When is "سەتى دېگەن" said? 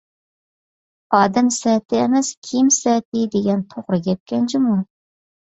2.79-3.63